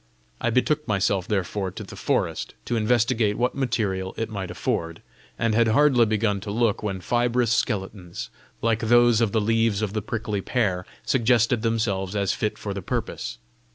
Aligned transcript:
I 0.41 0.49
betook 0.49 0.87
myself 0.87 1.27
therefore 1.27 1.69
to 1.69 1.83
the 1.83 1.95
forest, 1.95 2.55
to 2.65 2.75
investigate 2.75 3.37
what 3.37 3.53
material 3.53 4.15
it 4.17 4.31
might 4.31 4.49
afford, 4.49 5.03
and 5.37 5.53
had 5.53 5.67
hardly 5.67 6.07
begun 6.07 6.39
to 6.41 6.49
look 6.49 6.81
when 6.81 7.01
fibrous 7.01 7.51
skeletons, 7.53 8.31
like 8.63 8.79
those 8.79 9.21
of 9.21 9.31
the 9.31 9.39
leaves 9.39 9.83
of 9.83 9.93
the 9.93 10.01
prickly 10.01 10.41
pear, 10.41 10.87
suggested 11.05 11.61
themselves 11.61 12.15
as 12.15 12.33
fit 12.33 12.57
for 12.57 12.73
the 12.73 12.81
purpose. 12.81 13.37